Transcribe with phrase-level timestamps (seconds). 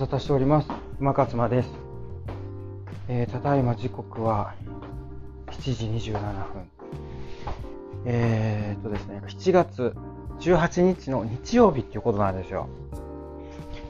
[0.00, 0.68] 沙汰しております。
[0.98, 1.68] 馬勝間です。
[3.06, 4.54] えー、ただいま時刻は
[5.48, 6.12] 7時27
[6.54, 6.70] 分。
[8.06, 9.94] えー、とですね、7月
[10.38, 12.66] 18日の日曜日っていうことなんですよ。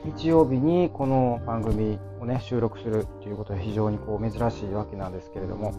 [0.04, 5.74] 日曜日にこの番組をね、収録するっていうことは非常にこう珍しいわけなんですけれども、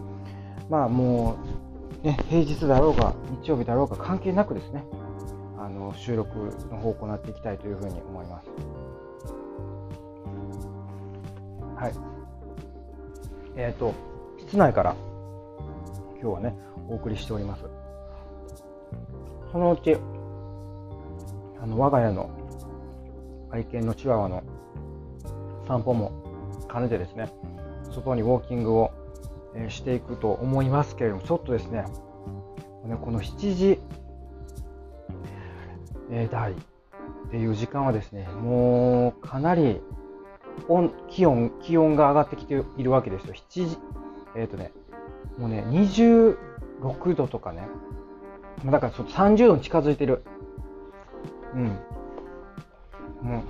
[0.70, 1.36] まあも
[2.02, 4.82] う、ね、平日だろうが日曜日だろうが関係なくですね、
[5.58, 6.38] あの収録
[6.70, 8.81] の方を行っていきたいというふうに思います。
[11.82, 11.94] はい。
[13.56, 13.92] えっ、ー、と、
[14.38, 14.94] 室内から
[16.20, 16.56] 今日はね、
[16.88, 17.64] お送りしております。
[19.50, 19.96] そのうち、
[21.60, 22.30] あの我が家の
[23.50, 24.44] 愛犬のチワワの
[25.66, 26.12] 散歩も
[26.72, 27.32] 兼ねてですね、
[27.90, 28.92] 外にウォーキングを
[29.68, 31.84] していくと思いますけれども、ちょっとですね、
[33.00, 33.80] この7時
[36.30, 36.54] 台っ
[37.32, 39.80] ていう時間はですね、もうかなり
[40.68, 43.34] 温気温、気温が上がってきているわけですよ。
[43.34, 43.78] 7時、
[44.36, 44.72] えっ、ー、とね、
[45.38, 47.68] もうね、26度とかね、
[48.64, 50.24] だからちょっと30度に近づいてる。
[51.54, 51.62] うん。
[51.62, 53.42] うん。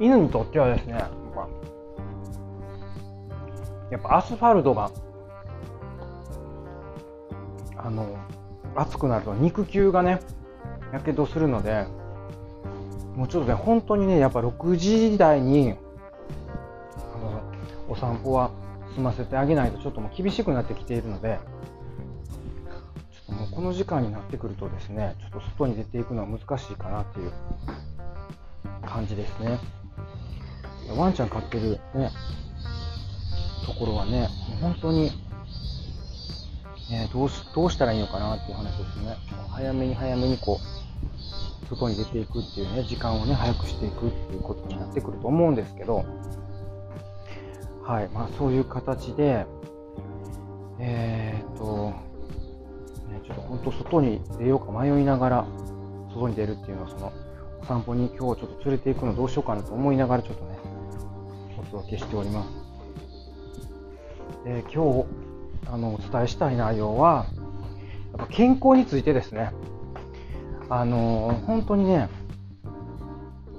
[0.00, 1.04] 犬にとってはですね、
[3.94, 4.90] やっぱアスファルトが、
[7.76, 8.16] あの、
[8.74, 10.20] 熱くなると肉球がね、
[10.92, 11.86] やけどするので、
[13.16, 15.74] もうちょっとね、本当にね、やっぱ6時台に、
[17.14, 17.42] あの、
[17.88, 18.50] お散歩は
[18.94, 21.38] 済ませてあげないとちょっともう厳しくなってきているので、
[23.12, 27.32] ちょっともうこの時間になってくるとですね、ちょっと外に出ていくのは難しいかなっていう
[28.84, 29.58] 感じですね。
[30.96, 32.10] ワンちゃん飼ってるね、
[33.64, 34.28] ところはね、
[34.60, 35.10] 本当に、
[36.90, 39.16] ね、どうしどうしたらいいのかなっていう話ですね。
[39.50, 40.83] 早めに早めにこう、
[41.68, 46.04] 外に出ていくっていうね、時間をね、早くしていくっていうことになってくると思うんですけど、
[47.82, 49.46] はい、まあそういう形で、
[50.78, 51.90] えー、っと、
[53.10, 55.46] ね、ちょっと本当外に出ようか迷いながら、
[56.12, 57.12] 外に出るっていうのは、その、
[57.62, 60.58] お散歩に今日ちょっと連れて行くのどうしようかなと思いながらちょっとね、
[61.58, 62.64] お届けしております。
[64.44, 65.06] で今日
[65.72, 67.26] あのお伝えしたい内容は、
[68.16, 69.52] やっぱ健康についてですね。
[70.68, 72.08] あの本当にね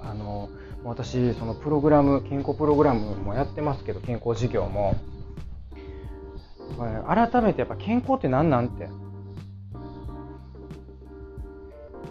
[0.01, 0.49] あの
[0.83, 4.95] 私そのプログラム健康プログラムもやってますけど健康事業も。
[7.07, 8.89] 改めてやっぱ健康って何なんて。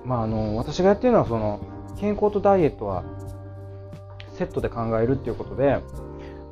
[0.05, 1.61] まああの私がやってるのはその
[1.99, 3.05] 健康とダイエットは
[4.34, 5.78] セットで考えるっていうことで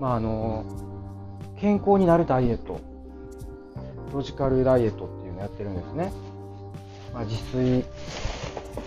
[0.01, 0.65] まああの
[1.59, 2.81] 健康になるダイエット
[4.13, 6.13] ロジカルダイエットっていうのをやってるんですね、
[7.13, 7.85] まあ、自炊。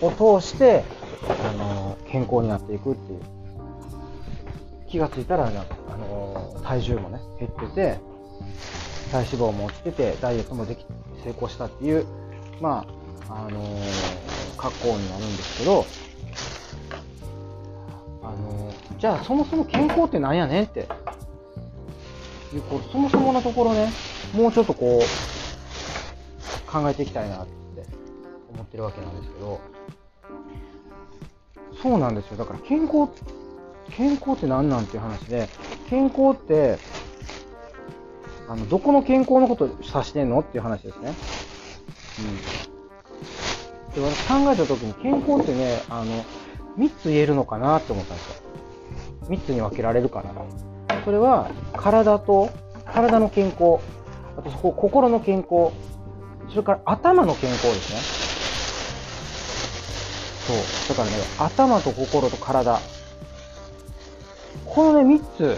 [0.00, 0.84] を通して、
[1.28, 3.20] あの健康になっていくっていう。
[4.88, 5.50] 気がついたら、あ
[5.96, 7.98] の体重もね、減ってて、
[9.10, 10.86] 体脂肪も落ちてて、ダイエットもでき、
[11.24, 12.06] 成功したっていう、
[12.60, 12.86] ま
[13.28, 13.58] あ、あの
[14.56, 15.84] 格好になるんですけど、
[18.22, 20.62] あのじゃあそもそも健康って何やね？
[20.62, 20.88] んって、
[22.54, 23.90] いうこうそもそものところね、
[24.32, 27.65] もうちょっとこう、考えていきたいなって。
[28.66, 29.60] ってるわけなんですけど、
[31.82, 32.36] そうなんですよ。
[32.36, 33.08] だから健康、
[33.90, 35.48] 健康って何なんていう話で、
[35.88, 36.78] 健康って、
[38.48, 41.16] あの、どこの健康のことを指してんのっていう話ですね。
[42.18, 42.36] うん。
[43.94, 46.26] で、私考えた時に健康ってね、あの、
[46.78, 48.34] 3つ言えるのかなって思ったんですよ。
[49.28, 50.32] 3つに分けられるかな。
[51.04, 52.50] それは、体と、
[52.84, 53.80] 体の健康、
[54.36, 55.72] あとそこ、心の健康、
[56.48, 58.06] それから頭の健康ですね。
[60.46, 60.56] そう。
[60.88, 62.78] だからね、頭と心と体。
[64.64, 65.56] このね、3つ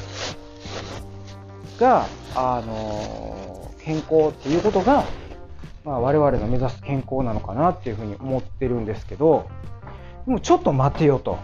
[1.81, 5.05] が、あのー、健康っていうことが、
[5.85, 9.49] まあ、我々の目指す健康なのかなっていうふうに思ってるんですけど、
[10.27, 11.39] でもちょっと待てよと、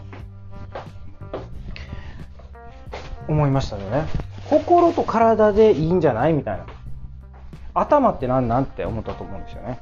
[3.29, 4.05] 思いましたね。
[4.51, 6.35] 心と体でいいんじゃない？
[6.35, 6.67] みたいな。
[7.73, 8.65] 頭って何なん？
[8.65, 9.81] って思ったと思うんですよね。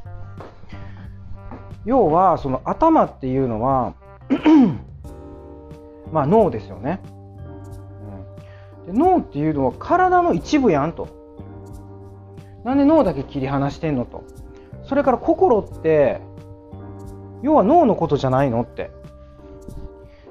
[1.85, 3.95] 要はその頭っていうのは
[6.13, 7.01] まあ脳ですよね、
[8.87, 11.21] うん、で脳っていうのは体の一部やんと。
[12.65, 14.23] なんで脳だけ切り離してんのと。
[14.85, 16.21] それから心って
[17.43, 18.91] 要は脳のことじゃないのって。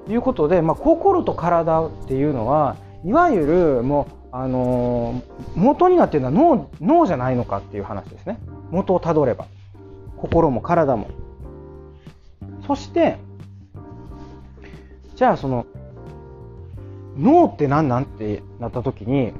[0.09, 2.75] いうことで、まあ、心と体っていうのは
[3.05, 8.39] いわゆるもう、あのー、元になってるのは脳脳じゃないのかっていう話ですね。
[8.71, 9.45] 元をたどれば。
[10.17, 11.07] 心も体も。
[12.67, 13.17] そして、
[15.15, 15.65] じゃあその
[17.17, 19.33] 脳って何なんってなった時に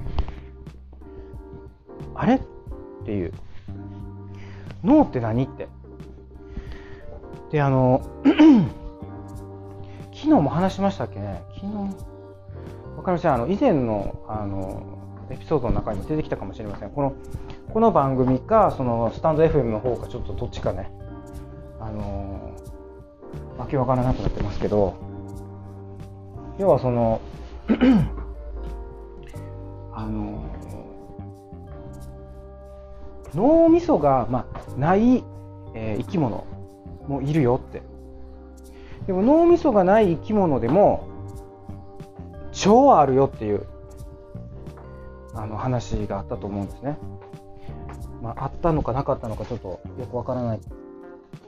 [2.16, 2.42] あれっ
[3.06, 3.34] ていう。
[4.84, 5.68] 脳って何って。
[7.52, 8.02] であの
[10.14, 11.42] 昨日も話しましたっけね。
[11.56, 11.74] 昨日
[12.98, 13.34] わかりません。
[13.34, 16.92] あの以前のあのエピソードの中にも出てきたかもしれません。
[16.92, 17.14] この
[17.74, 20.92] この番組かそのスタンド FM の方かちょっとどっちかね。
[21.80, 22.52] あの
[23.62, 24.96] わけわからなくなってますけど
[26.58, 27.22] 要はその
[29.94, 30.44] あの
[33.36, 35.24] 脳みそが、まあ、ない、
[35.76, 36.46] えー、生き物
[37.08, 37.84] もいるよって
[39.06, 41.08] でも脳みそがない生き物でも
[42.66, 43.68] 腸はあるよっていう
[45.36, 46.98] あの話があったと思うんですね。
[48.22, 50.60] まあ、あったのかなかったのかちょっとよくわからない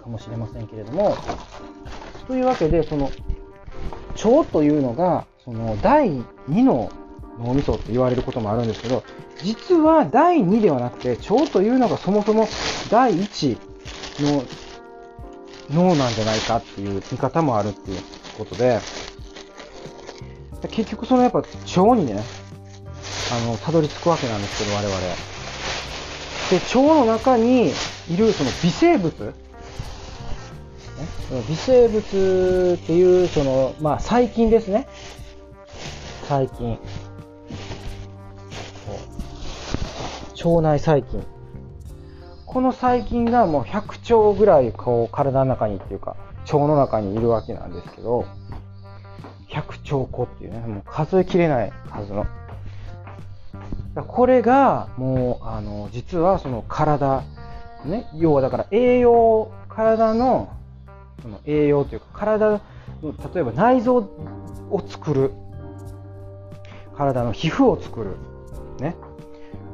[0.01, 1.15] かもしれませんけれども
[2.27, 3.11] というわけでその
[4.23, 6.09] 腸というのがその第
[6.49, 6.91] 2の
[7.39, 9.03] 脳みそって言われることもあるんですけど
[9.41, 12.47] 実は第2ではなくて腸というのがそもそも
[12.89, 13.57] 第1
[14.19, 14.45] の
[15.69, 17.99] 脳なんじゃないかっていう見方もあるっていう
[18.37, 18.81] ことで
[20.69, 22.23] 結局そのやっぱ腸にね
[23.29, 24.99] あのたどり着くわけなんですけど我々。
[26.49, 27.73] で腸の中に
[28.09, 29.33] いるその微生物、
[31.03, 34.87] ね、微生物っていうその、まあ、細菌ですね。
[36.27, 36.79] 細菌。
[40.43, 41.23] 腸内細菌。
[42.45, 46.15] この細菌がもう100兆ぐらいこう体の中にっていうか
[46.45, 48.25] 腸の中にいるわけなんですけど
[49.49, 50.59] 100兆個っていうね。
[50.59, 52.25] もう数えきれない数の。
[54.07, 57.23] これがもうあの実はその体
[57.85, 60.49] ね要はだから栄養体の
[61.21, 62.61] その栄養というか体の
[63.33, 65.31] 例えば内臓を作る。
[66.95, 68.17] 体の皮膚を作る。
[68.79, 68.95] ね。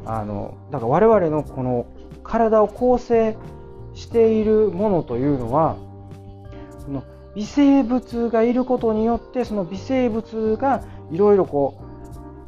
[0.05, 1.85] あのだから我々のこの
[2.23, 3.37] 体を構成
[3.93, 5.77] しているものというのは
[6.79, 7.03] その
[7.35, 11.81] 微生物がいることによってその微生物がいろいろこ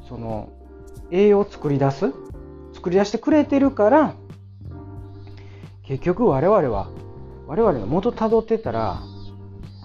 [0.03, 0.49] うその
[1.11, 2.13] 栄養を作り出す。
[2.73, 4.15] 作り出してくれてるから
[5.83, 6.89] 結局我々は
[7.51, 9.01] 我々の元たどってたら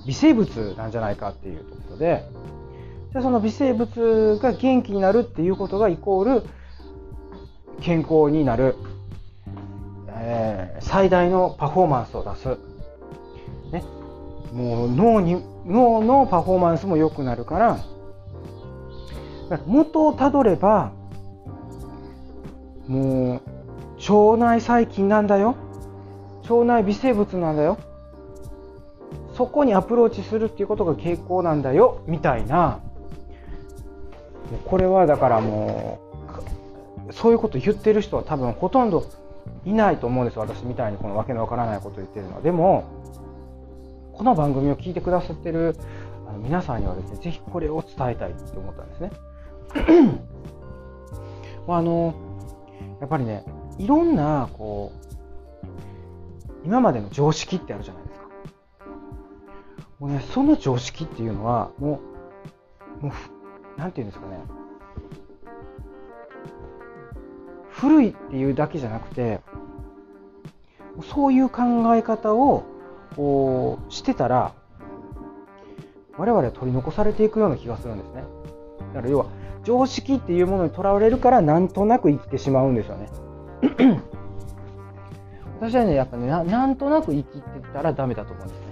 [0.07, 2.23] 微生物なんじゃないかっていうことで
[3.13, 6.47] でその微生物が元気になるっていうことがイコール
[7.81, 8.77] 健康になる、
[10.11, 12.57] えー、最大のパフォーマンスを出す、
[13.73, 13.83] ね、
[14.53, 17.81] もう脳に脳のパフォーマンスも良くなるから
[19.67, 20.93] 元をたどれば
[22.87, 23.41] もう
[23.97, 25.66] 腸内細菌なんだよ。
[26.49, 27.79] 腸内微生物なんだよ。
[29.35, 32.03] そこにアプローチするっていうことが傾向なんだよ。
[32.07, 32.81] みたいな。
[34.65, 35.99] これはだからも
[37.09, 39.05] うそういうこと言ってる人は多分ほとんど
[39.65, 40.39] いないと思うんです。
[40.39, 42.41] 私みたいにこの訳のわからないことを言ってるのは。
[42.41, 42.85] でも
[44.13, 45.77] この番組を聞いてくださってる
[46.43, 49.11] 皆さんにはですね是非これを伝えたいって思ったんですね。
[51.69, 52.15] あの
[53.01, 53.45] やっぱりね
[53.79, 55.06] いろんなこう
[56.67, 58.27] 今までの常識ってあるじゃないですか。
[60.01, 62.01] もうねその常識っていうのはも
[63.01, 63.13] うも
[63.77, 64.41] うなんていうんですかね。
[67.71, 69.41] 古いっていうだけじゃなくて
[71.13, 71.63] そういう考
[71.95, 72.65] え方を
[73.15, 74.53] こうしてたら
[76.19, 78.25] 我々は取り残されていくような気がするんですね。
[78.93, 79.27] だから要は
[79.63, 83.09] 常識っていうものにとらわれるからなんとなく生きてしまうんですよね。
[85.61, 88.67] 私はねやっぱねなんとなく生きてたらダメだと思うんですね。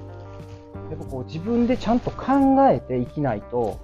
[0.91, 3.81] やっぱこう自分でちゃんと考えて生きないと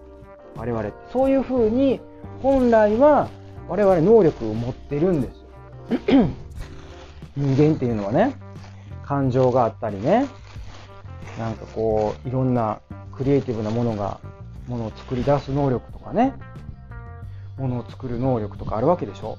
[0.56, 2.00] 我々そういうふうに
[2.42, 3.28] 本来は
[3.68, 6.28] 我々能力を持ってるんですよ。
[7.36, 8.34] 人間っていうのはね
[9.04, 10.26] 感情があったりね
[11.38, 12.80] なんかこういろんな
[13.12, 14.20] クリエイティブなものが
[14.66, 16.34] ものを作り出す能力とかね
[17.56, 19.38] ものを作る能力とかあるわけでしょ。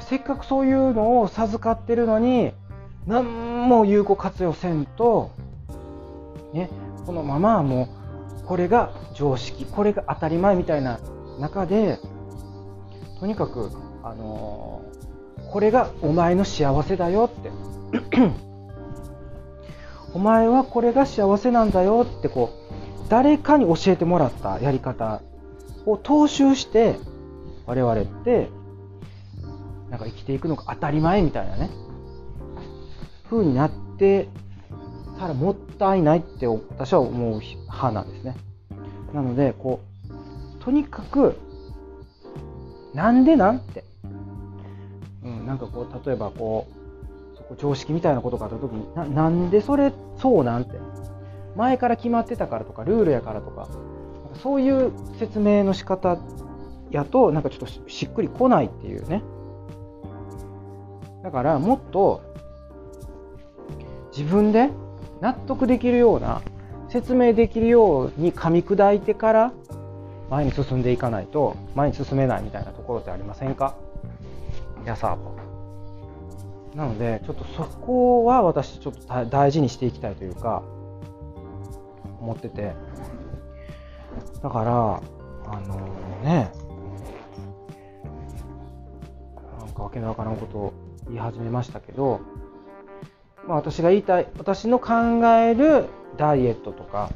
[0.00, 2.52] せっかくそういうのを授かってるのに
[3.06, 5.30] 何も有効活用せんと、
[6.52, 6.70] ね、
[7.06, 7.88] このままも
[8.42, 11.00] うこれが常識これが当たり前みたいな
[11.38, 11.98] 中で
[13.18, 13.70] とにかく、
[14.02, 17.50] あのー、これがお前の幸せだよって。
[20.12, 22.50] お前はこれが幸せなんだよってこ
[23.06, 25.22] う誰かに教えてもらったやり方
[25.86, 26.96] を踏襲して
[27.66, 28.48] 我々って
[29.90, 31.70] なんか生きていくのが当たり前みたいなね。
[33.28, 34.28] 風になって
[35.18, 38.36] たらもったいないって私は思う派なんですね。
[39.12, 41.36] なのでこうとにかく
[42.94, 43.84] なんでなんて、
[45.24, 46.66] うん、なんかこう例えばこ
[47.34, 50.78] うそこ常識みたいなことがあった時にななんでそれそうなんて。
[51.56, 53.68] 前から決まってたからとかルールやからとか。
[54.42, 56.18] そういう説明の仕方
[56.90, 59.22] やとなんかちょっとしっくりこないっていうね。
[61.22, 62.22] だからもっと
[64.16, 64.70] 自分で
[65.20, 66.42] 納得できるような
[66.88, 69.52] 説明できるように噛み砕いてから
[70.30, 73.74] 前に進んでいかないと前に進めないみたいなところってありませんか？
[74.84, 75.18] やさ
[76.74, 80.62] なのでちょっとそこは私ちょっと大事にしていきたいというか
[82.20, 82.74] 思ってて。
[84.42, 85.02] だから
[85.52, 85.76] あの、
[86.24, 86.50] ね。
[89.58, 90.72] なんかわけのわからんことを
[91.06, 92.20] 言い始めましたけど
[93.46, 94.94] まあ、私が言いたい私の考
[95.26, 97.10] えるダイエットとか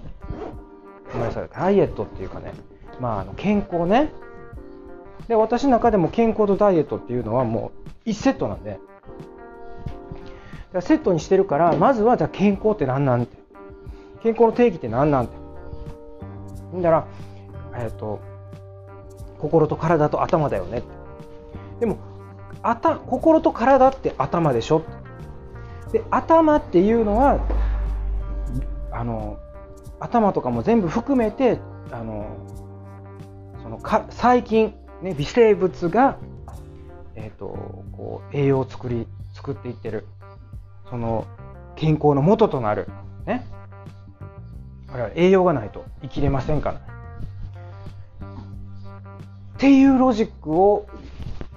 [1.12, 2.52] ごめんなさいダイエットっていうかね、
[3.00, 4.10] まあ、あの健康ね。
[5.28, 7.72] で私の中でも健康とダイエットっていうのはも
[8.04, 8.78] う1セットなんで。
[10.80, 13.36] セットにしてるからまずはじゃ健康って何なんて。
[14.22, 15.34] 健康の定義って何なんて。
[16.76, 17.06] だから
[17.80, 18.20] えっ、ー、と
[19.38, 20.82] 心と体と頭だよね
[21.78, 21.98] でも
[22.64, 24.82] あた心と体って頭でしょ？
[25.92, 27.38] で頭っていうのは
[28.90, 29.38] あの
[30.00, 31.60] 頭とかも全部含めて
[31.92, 32.26] あの
[33.62, 36.18] そのか細菌、ね、微生物が、
[37.14, 37.46] えーと、
[37.92, 40.06] こう栄養を作り作っていってる。
[40.90, 41.26] その
[41.76, 42.88] 健康の元となる、
[43.26, 43.46] ね、
[44.92, 46.80] あれは栄養がないと生きれませんから、っ
[49.58, 50.86] ていうロジックを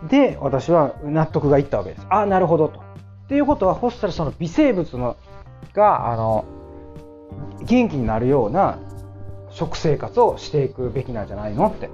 [0.03, 2.05] で私は納得がいったわけです。
[2.09, 2.79] ああなるほどと。
[2.79, 2.83] っ
[3.27, 5.17] ていうことはほしたらその微生物の
[5.73, 6.45] があの
[7.63, 8.79] 元気になるような
[9.49, 11.89] 食生活をしていくべきなんじゃないのって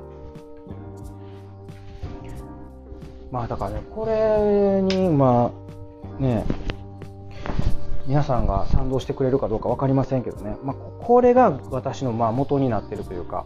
[3.32, 5.52] まあだからねこれにま
[6.20, 6.46] あね
[8.06, 13.46] 皆さんが賛同してくれるかどうか分かりませんけどね、まあ、これが私のまあ元になってるというか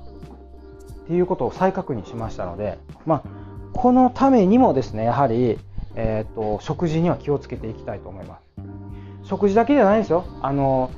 [1.03, 3.23] っていうことを再確認しましたので、まあ、
[3.77, 5.59] このためにもですねやはり
[5.99, 8.43] えーと、食事には気をつけていきたいと思います。
[9.23, 10.25] 食事だけじゃないんですよ。
[10.41, 10.91] あの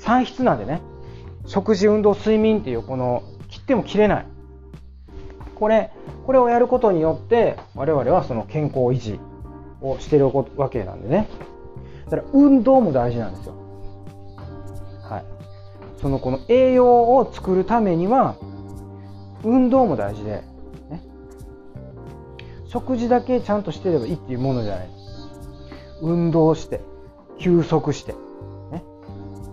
[0.00, 0.80] 3質なんでね。
[1.46, 4.26] 食事運動睡眠っていうこの切っても切れない。
[5.54, 5.92] これ
[6.24, 9.20] これをやることによって我々はその健康維持
[9.82, 11.28] をしてるわけなんでね。
[12.08, 13.54] だから運動も大事なんですよ。
[15.02, 15.24] はい。
[16.00, 18.36] そのこの栄養を作るためには
[19.44, 20.42] 運動も大事で
[22.68, 24.90] 食事だけちゃんとしてればいいっていうものじゃない。
[26.00, 26.80] 運動して
[27.38, 28.12] 休息して、
[28.70, 28.84] ね、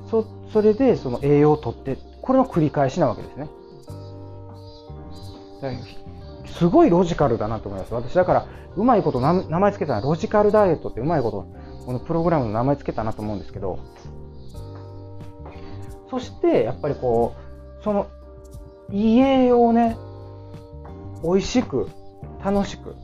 [0.10, 3.50] そそれでその栄養をとってこれの繰り返しなわけですね。
[6.46, 7.94] すごいロジカルだなと思います。
[7.94, 11.48] 私だからうまいこと名前つけたのはロジカルダイエットってうまいこと
[11.86, 13.80] このプログラムの名前つけたなと思うんですけど。
[16.10, 17.36] そしてやっぱりこ
[17.80, 18.08] うその
[18.92, 19.98] いい栄養をね
[21.24, 21.90] 美味しく
[22.44, 22.96] 楽しく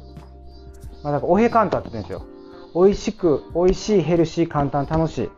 [1.03, 2.25] まあ、だからおへ簡単って言うんですよ。
[2.73, 5.29] 美味しく、美味しい、ヘルシー、簡単、楽しい。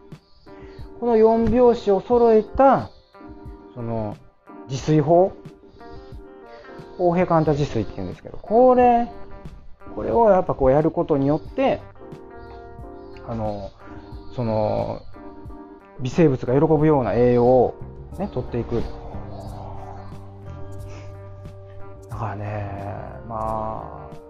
[1.00, 2.90] この4拍子を揃えた、
[3.74, 4.16] その、
[4.70, 5.34] 自炊法。
[7.00, 9.10] 大平簡単自炊って言うんですけど、これ、
[9.96, 11.82] これをやっぱこうやることによって、
[13.28, 13.72] あの、
[14.36, 15.02] その、
[16.02, 17.76] 微生物が喜ぶような栄養を
[18.18, 18.82] ね、取っていく。
[22.10, 22.84] だからね、
[23.28, 24.23] まあ、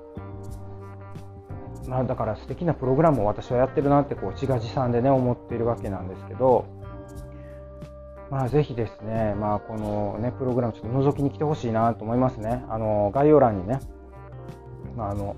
[1.87, 6.65] まあ、だから素敵なプログラムを私はやってるなってこう自画自賛でね思っているわけなんですけど、
[8.31, 12.63] まあ、ぜひですね、まあ、この、ね、プログラムちょっと覗きに来てほしいなと思いますね。
[12.69, 13.79] あの概要欄にね、
[14.95, 15.35] まあ、あの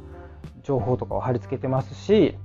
[0.64, 2.38] 情報とかを貼り付けてますし、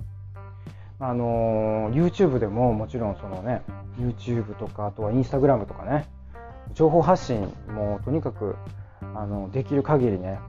[0.99, 3.63] あの YouTube でももちろんそのね
[3.97, 6.07] YouTube とかあとは Instagram とかね
[6.73, 8.55] 情報発信もとにかく
[9.15, 10.39] あのできる限りね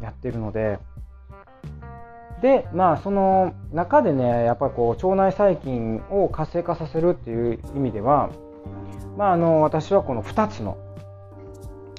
[0.00, 0.78] やってるので
[2.42, 8.30] でまあその中でねやっぱりこう腸内細菌を活性化させるっていう意味では
[9.16, 10.78] まああの私はこの2つの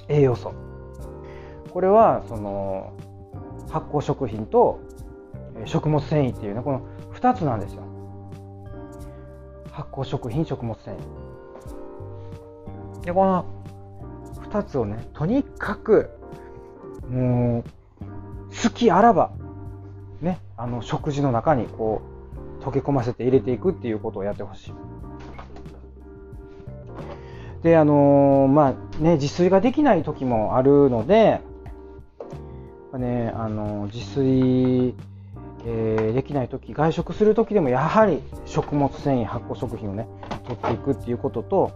[0.08, 0.54] 栄養素。
[1.70, 2.92] これはその
[3.70, 4.80] 発酵食品と
[5.66, 7.82] 食物繊維っていうねこの2つなんですよ。
[9.70, 10.96] 発酵食品食物繊
[13.02, 13.04] 維。
[13.04, 13.44] でこの
[14.50, 16.10] 2つをねとにかく
[17.08, 17.64] もう
[18.62, 19.32] 好きあらば
[20.20, 22.02] ね、あの食事の中にこ
[22.60, 24.74] う溶け込ませて入れていくっていうことをやってほしい。
[27.62, 31.40] で、あのー、まあね、自炊ができない時もあるので、
[32.94, 34.94] ね、あのー、自炊、
[35.64, 40.08] えー、できない時外食する時でもやはり食物繊維発酵食品をね
[40.44, 41.72] 取っていくっていうことと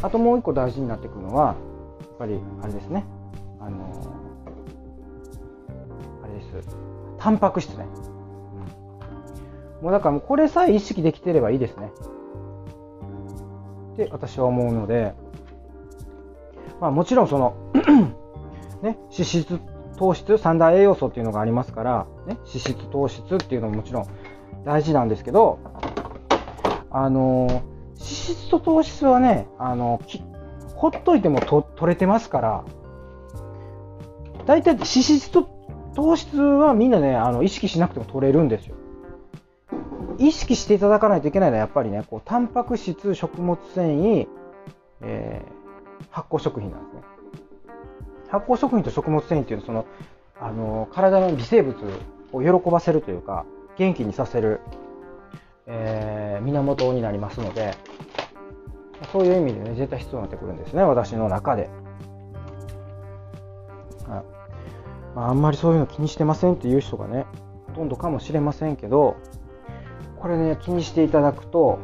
[0.00, 1.54] あともう一個大事になってくるのは
[2.00, 3.04] やっぱりあれですね
[3.60, 3.92] あの
[6.22, 6.76] あれです
[7.18, 7.86] タンパク質ね、
[9.78, 11.90] うん、もうだからもうこれさえ意識できてればいいですね。
[13.94, 15.14] って私は思うので
[16.80, 17.72] まあもちろんその
[18.82, 19.60] ね脂質
[19.96, 24.06] 糖質三大栄養素っていうのがありますから、ね、脂質糖質っていうのももちろん
[24.64, 25.58] 大事なんですけど
[26.90, 30.00] あの脂質と糖質はねあの
[30.76, 32.64] ほっといてもと取れてますから
[34.46, 35.57] 大体脂質と
[35.94, 38.76] 糖質はみんなねあの意識しなくても取れるんですよ。
[40.18, 44.26] 意識していただかないといけないのはやっぱりねこうタンパク質食物繊維、
[45.00, 47.02] えー、発酵食品なんですね。
[48.28, 49.86] 発酵食品と食物繊維っていうのはその
[50.40, 51.76] あの体の微生物
[52.32, 54.60] を喜ばせるというか元気にさせる、
[55.66, 57.74] えー、源になりますので
[59.12, 61.68] そういう意味でね絶対必要になってくるんですね私の中で。
[64.06, 64.37] はい。
[65.18, 67.26] まあ、あんまりそういうの気にしてませんっていう人がね
[67.66, 69.16] ほとんどかもしれませんけど
[70.20, 71.80] これね気にしていただくと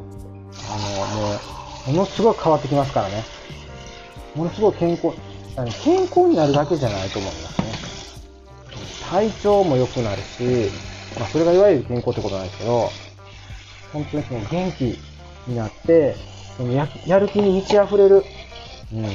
[0.69, 1.43] あのも
[1.85, 3.26] うものすごい変わってきますからね
[4.37, 5.17] ものすごい健康
[5.83, 7.73] 健康になるだけじゃないと思いますね。
[9.00, 10.73] 体調も良くなるし、
[11.17, 12.93] まあ、それがいわゆる健康ってことなんですけど、
[13.93, 14.99] 本当にその元気
[15.47, 16.17] になって、
[16.57, 18.25] そのややる気に満ち溢れる。
[18.93, 19.14] うん。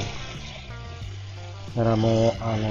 [1.76, 2.70] だからもう、あの、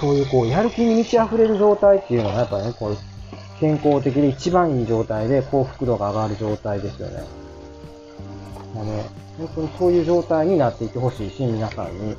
[0.00, 2.96] そういうこう、やる気に満ち溢れる状態っていうのはやっぱね、こう、
[3.60, 7.22] 健康的で一番いい状態で幸福度が上がる状態ですよね。
[8.74, 9.04] もうね、
[9.38, 12.16] 本当にそういう状態になっていってほしいし、皆さんに。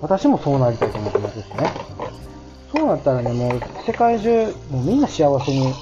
[0.00, 1.72] 私もそうなりたいと思ってますしね。
[2.74, 5.72] そうなったらね、もう世界中、もうみんな幸せに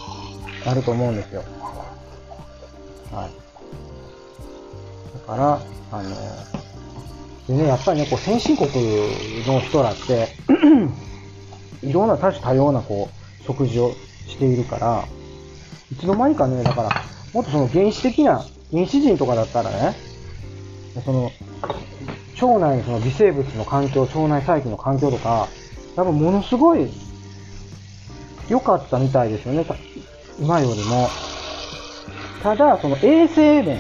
[0.65, 1.43] なると思うんですよ。
[3.13, 3.31] はい。
[5.29, 5.61] だから、
[5.93, 6.11] あの、
[7.49, 8.69] でね、やっぱりね、こう先進国
[9.47, 10.29] の人らって
[11.83, 13.93] いろんな多種多様なこう、食事を
[14.27, 15.05] しているから、
[15.93, 16.91] いつの間にかね、だから、
[17.33, 19.95] もっとその原始的な、原始人とかだったらね、
[21.05, 21.31] その、
[22.41, 25.49] 腸内のその微生物の環境、腸内細菌の環境とか、
[25.97, 26.89] やっぱものすごい
[28.49, 29.65] 良かったみたいですよね、
[30.39, 31.09] 今よりも。
[32.43, 33.79] ただ、その衛生面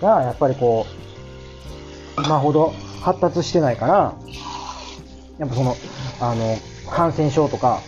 [0.00, 0.86] がやっぱりこ
[2.18, 4.14] う、今ほど発達してないから、
[5.38, 5.76] やっぱその、
[6.20, 6.56] あの、
[6.90, 7.80] 感染症とか、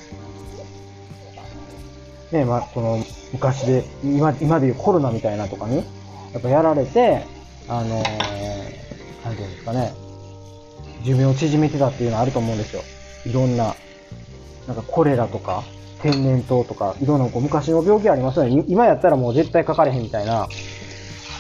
[2.33, 5.77] ね、まあ、その、昔で、今、今でいうコロナみたいなとかに、
[6.33, 7.25] やっぱやられて、
[7.69, 9.93] あのー、なんていうんですかね、
[11.05, 12.83] 寿命を縮めてたっていうのはあると思うんですよ。
[13.27, 13.75] いろんな、
[14.67, 15.65] なんかコレラとか、
[16.03, 18.65] 天然痘とか、いろんなこう昔の病気ありますよね。
[18.69, 20.47] 今やったらもう絶対かかれへんみたいな。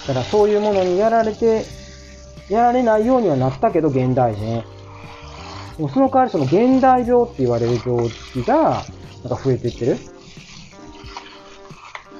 [0.06, 1.64] だからそういうものにやられて、
[2.48, 4.64] やられないようにはなったけど、現代人。
[5.86, 8.86] その代わりその現代病って言われる病気が、
[9.22, 9.98] なんか増えていってる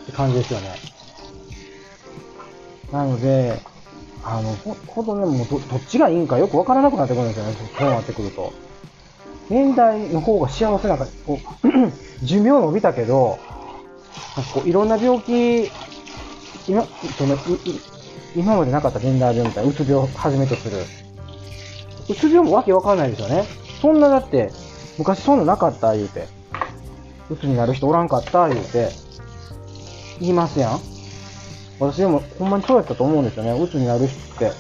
[0.03, 0.79] って感じですよね。
[2.93, 3.61] なので、
[4.23, 8.53] あの、ほほどね、もうどどっちがいいんかよくわからなくなってくるんですよね、そうなってくると。
[9.49, 11.69] 年代の方が幸せなんか、こう、
[12.23, 13.39] 寿命伸びたけど、
[14.37, 15.71] なんかこういろんな病気、
[16.69, 17.39] 今、その、
[18.37, 20.87] 今までなかった現代病みたいな、うつ病をはじめとする。
[22.09, 23.45] うつ病もわけわかんないですよね。
[23.81, 24.51] そんなだって、
[24.97, 26.27] 昔そんななかった言うて、
[27.31, 28.91] うつになる人おらんかった言うて、
[30.21, 30.81] 言いますやん。
[31.79, 33.53] 私でもほんまにそうやったと思うんですよね。
[33.53, 34.53] 鬱になる人って。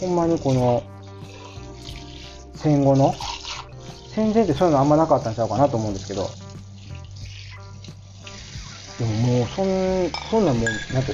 [0.00, 0.82] ほんまにこの、
[2.54, 3.14] 戦後の、
[4.14, 6.30] 戦前ってそういうのあんまなかったんちゃうかなと思うんですけど。
[8.98, 11.12] でももう、そん、そんなんもう、なんて、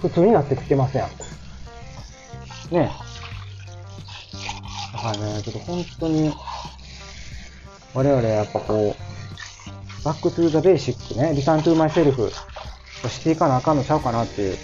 [0.00, 1.02] 普通になってきてません。
[2.72, 3.05] ねだ
[5.12, 6.32] からね、ちょっと本当に、
[7.94, 12.30] 我々やっぱこう、 back to the basic ね、 return to myself
[13.08, 14.58] していかなあかんのちゃうかなっていう。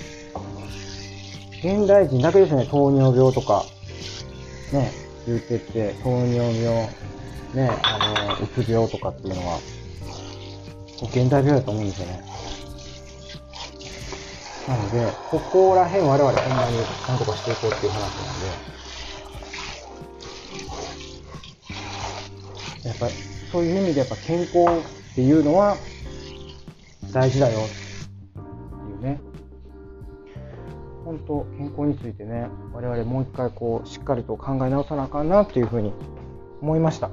[1.63, 3.65] 現代人だけですね、糖尿病とか、
[4.73, 4.93] ね、
[5.27, 6.89] 言うてって、糖尿病、
[7.55, 7.99] ね、あ
[8.41, 9.59] の、うつ病とかっていうのは、
[11.03, 12.25] 現代病だと思うんですよね。
[14.67, 18.82] なので、ここら辺我々ほんまに何とかしていこうっていう話なんで、
[22.85, 23.09] やっぱ、
[23.51, 24.59] そういう意味でやっぱ健康
[25.13, 25.77] っていうのは
[27.13, 27.63] 大事だよっ
[28.87, 29.21] ていうね。
[31.05, 35.93] 本当健康についてね我々もう一回こうしっかりと考え直さなあかんなっていうふうに
[36.61, 37.11] 思いました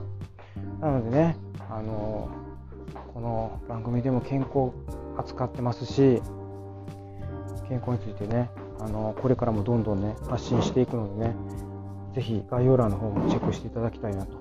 [0.80, 1.36] なのでね
[1.70, 2.30] あの
[3.14, 4.72] この番組でも健康
[5.18, 6.22] 扱ってますし
[7.68, 11.36] 健康についてねあのこれからもどんどんね発信していくのでね
[12.16, 14.38] ぜひ概要欄の方もチェックしていただきたいなと、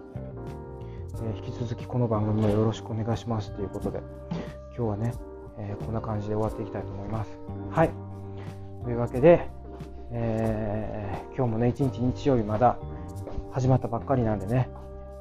[1.22, 4.00] え、引き続きこの番組もよろしくお願いしますということで
[4.76, 5.14] 今日はね、
[5.58, 7.38] え、こんな感じで終わっていきたいと思います。
[7.70, 7.90] はい。
[8.84, 9.48] というわけで、
[10.12, 12.78] えー、今日もね一日日曜日まだ
[13.50, 14.68] 始まったばっかりなんでね、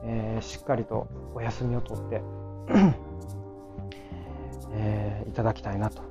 [0.03, 2.21] えしっかりとお休みをとって
[4.73, 6.03] えいただきたいなと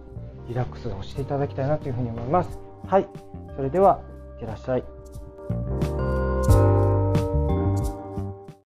[0.48, 2.58] リラックスをしていただきたいなというふうに思います。
[2.86, 3.08] はい。
[3.54, 4.00] それでは
[4.34, 4.95] いってらっしゃい。